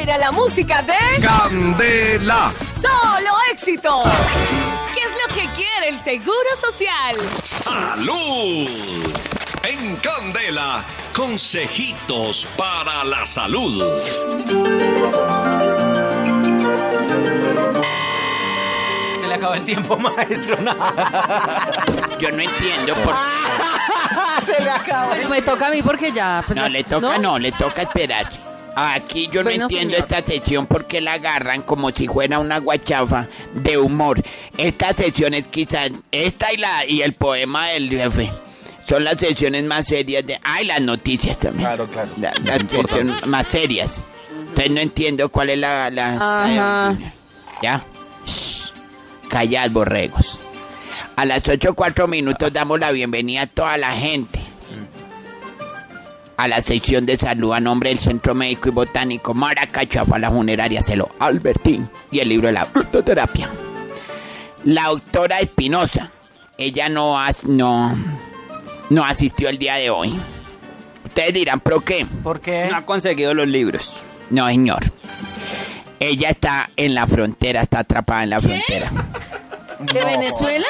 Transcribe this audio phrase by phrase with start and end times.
[0.00, 2.52] Era la música de Candela.
[2.80, 4.06] Solo Éxitos.
[4.92, 7.16] ¿Qué es lo que quiere el Seguro Social?
[7.42, 8.68] Salud.
[9.62, 10.84] En Candela,
[11.14, 13.82] consejitos para la salud.
[19.20, 20.56] Se le acabó el tiempo, maestro.
[22.18, 23.14] Yo no entiendo por
[24.44, 25.12] Se le acabó.
[25.12, 26.42] Pero me toca a mí porque ya.
[26.46, 28.26] pues, No, le toca, no, le toca esperar.
[28.76, 30.08] Aquí yo no entiendo señor.
[30.10, 34.22] esta sección porque la agarran como si fuera una guachafa de humor.
[34.56, 38.30] Esta sección es quizás esta y la y el poema del jefe.
[38.86, 40.38] Son las secciones más serias de.
[40.42, 41.66] Ay, las noticias también.
[41.68, 42.10] Claro, claro.
[42.20, 44.02] La- las secciones más serias.
[44.48, 45.90] Entonces no entiendo cuál es la.
[45.90, 46.96] la- Ajá.
[47.62, 47.82] ¿Ya?
[48.26, 48.72] Shh.
[49.28, 50.38] Callad, borregos.
[51.16, 54.38] A las 8 4 minutos damos la bienvenida a toda la gente
[56.36, 60.82] a la sección de salud a nombre del Centro Médico y Botánico Maracachuapa, la funeraria
[60.82, 63.48] Celo Albertín y el libro de la frutoterapia.
[64.64, 66.10] La doctora Espinosa,
[66.58, 67.96] ella no, as- no,
[68.90, 70.14] no asistió el día de hoy.
[71.04, 72.06] Ustedes dirán, ¿pero qué?
[72.22, 72.68] ¿Por qué?
[72.70, 73.92] No ha conseguido los libros.
[74.30, 74.84] No, señor.
[76.00, 78.90] Ella está en la frontera, está atrapada en la frontera.
[79.78, 80.66] ¿De Venezuela?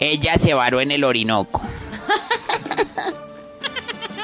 [0.00, 1.60] Ella se varó en el Orinoco.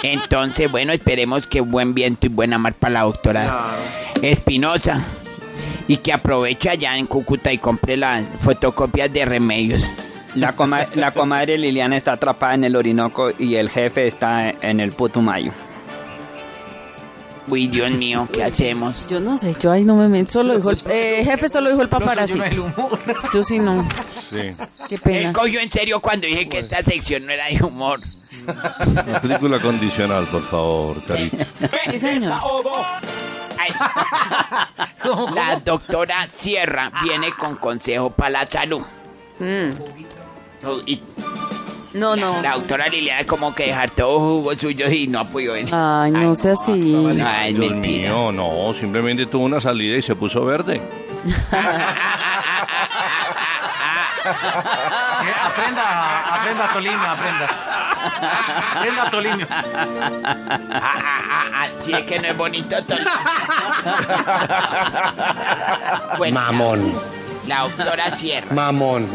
[0.04, 3.74] Entonces, bueno, esperemos que buen viento y buena mar para la doctora
[4.22, 5.02] Espinosa.
[5.88, 9.82] Y que aproveche allá en Cúcuta y compre las fotocopias de remedios.
[10.34, 14.80] La, coma- la comadre Liliana está atrapada en el Orinoco y el jefe está en
[14.80, 15.52] el Putumayo.
[17.46, 19.06] Uy, Dios mío, ¿qué hacemos?
[19.06, 20.32] Yo no sé, yo ahí no me meto.
[20.32, 20.78] Solo dijo el.
[20.88, 22.32] Eh, jefe, solo dijo el paparazzi.
[22.32, 22.98] yo, no el humor.
[23.34, 23.86] Yo sí no.
[24.20, 24.38] Sí.
[24.88, 25.32] Qué Él pena.
[25.32, 28.00] cogió en serio cuando dije que esta sección no era de humor.
[28.86, 31.36] Una película condicional, por favor, Carito.
[31.90, 32.40] Sí, señor.
[33.58, 33.72] Ay.
[35.34, 38.82] La doctora Sierra viene con consejo para la salud.
[39.38, 39.70] Mm.
[41.94, 42.42] No, no.
[42.42, 45.72] La doctora Liliana como que dejar todo jugo suyo y no apoyó venir.
[45.74, 46.72] Ay, no sea así.
[47.24, 48.08] Ay, es Dios mentira.
[48.10, 50.80] mío, no, simplemente tuvo una salida y se puso verde.
[54.24, 57.46] Sí, aprenda, aprenda Tolima, aprenda.
[58.74, 59.46] Aprenda Tolima.
[59.50, 59.62] Ah,
[60.72, 62.76] ah, ah, sí, es que no es bonito.
[66.16, 66.94] Bueno, Mamón,
[67.46, 69.06] La doctora Sierra mamón.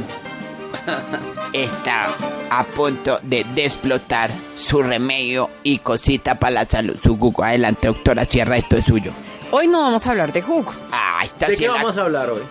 [1.53, 2.07] Está
[2.49, 6.95] a punto de, de explotar su remedio y cosita para la salud.
[7.01, 7.43] Su jugo.
[7.43, 9.11] Adelante, doctora Sierra, esto es suyo.
[9.51, 10.71] Hoy no vamos a hablar de jugo.
[10.91, 12.41] Ah, está ¿De qué la- vamos a hablar hoy?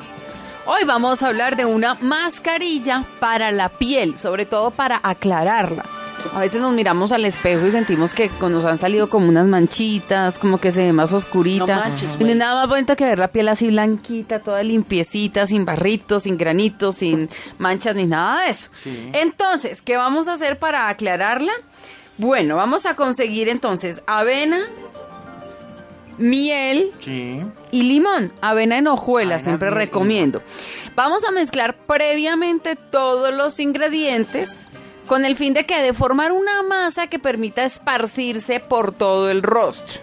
[0.66, 5.84] Hoy vamos a hablar de una mascarilla para la piel, sobre todo para aclararla.
[6.34, 10.38] A veces nos miramos al espejo y sentimos que nos han salido como unas manchitas,
[10.38, 11.66] como que se ve más oscurita.
[11.76, 15.46] No manches, y no nada más bonito que ver la piel así blanquita, toda limpiecita,
[15.46, 17.28] sin barritos, sin granitos, sin
[17.58, 18.70] manchas ni nada de eso.
[18.74, 19.10] Sí.
[19.14, 21.52] Entonces, ¿qué vamos a hacer para aclararla?
[22.18, 24.58] Bueno, vamos a conseguir entonces avena,
[26.18, 27.40] miel, Sí.
[27.70, 30.42] y limón, avena en hojuelas, Avena, siempre recomiendo.
[30.96, 34.68] Vamos a mezclar previamente todos los ingredientes
[35.08, 39.42] con el fin de que de formar una masa que permita esparcirse por todo el
[39.42, 40.02] rostro.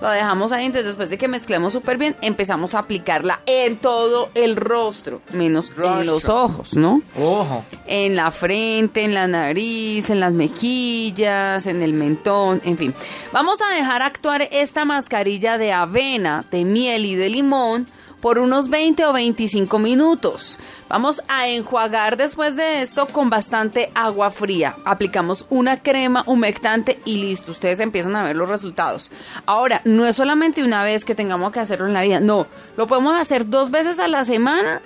[0.00, 4.30] Lo dejamos ahí, entonces después de que mezclemos súper bien, empezamos a aplicarla en todo
[4.34, 7.02] el rostro, menos en los ojos, ¿no?
[7.16, 7.64] Ojo.
[7.86, 12.94] En la frente, en la nariz, en las mejillas, en el mentón, en fin.
[13.32, 17.88] Vamos a dejar actuar esta mascarilla de avena, de miel y de limón
[18.20, 20.58] por unos 20 o 25 minutos.
[20.88, 24.74] Vamos a enjuagar después de esto con bastante agua fría.
[24.84, 27.52] Aplicamos una crema humectante y listo.
[27.52, 29.12] Ustedes empiezan a ver los resultados.
[29.46, 32.20] Ahora, no es solamente una vez que tengamos que hacerlo en la vida.
[32.20, 32.46] No,
[32.76, 34.80] lo podemos hacer dos veces a la semana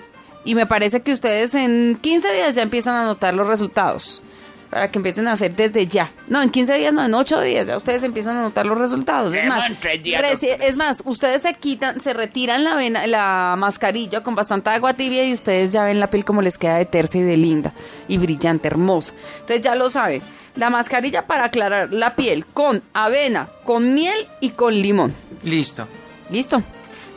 [0.44, 4.22] y me parece que ustedes en 15 días ya empiezan a notar los resultados.
[4.72, 6.10] Para que empiecen a hacer desde ya.
[6.28, 9.34] No, en 15 días, no, en 8 días ya ustedes empiezan a notar los resultados.
[9.34, 9.64] Es más,
[10.62, 15.24] es más, ustedes se quitan, se retiran la, vena- la mascarilla con bastante agua tibia
[15.24, 17.74] y ustedes ya ven la piel como les queda de tersa y de linda
[18.08, 19.12] y brillante, hermosa.
[19.40, 20.22] Entonces ya lo saben.
[20.56, 25.14] La mascarilla para aclarar la piel con avena, con miel y con limón.
[25.42, 25.86] Listo.
[26.30, 26.62] ¿Listo?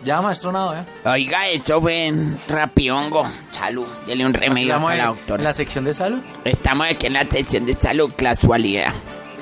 [0.06, 0.86] Ya, maestro Nado, ¿eh?
[1.04, 2.14] Oiga, eso fue
[2.48, 3.28] rapiongo.
[3.52, 3.88] Salud.
[4.06, 5.40] Dele un remedio a la en, doctora.
[5.42, 6.20] en la sección de salud.
[6.44, 8.94] Estamos aquí en la sección de salud, casualidad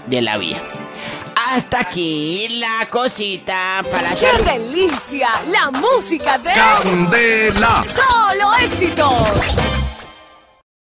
[0.08, 0.62] de la vida.
[1.52, 4.46] Hasta aquí la cosita para ¡Qué salud.
[4.46, 5.30] delicia!
[5.52, 7.84] La música de Candela.
[7.84, 9.73] Solo Éxitos.